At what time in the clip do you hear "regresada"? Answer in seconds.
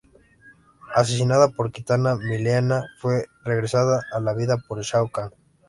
3.43-4.03